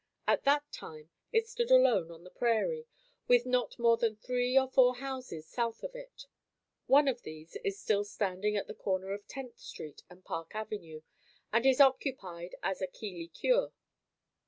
[0.27, 2.87] At that time it stood alone on the prairie
[3.27, 6.25] with not more than three or four houses south of it.
[6.87, 11.03] One of these is still standing at the corner of Tenth Street and Park Avenue
[11.53, 13.73] and is occupied as a "Keeley Cure."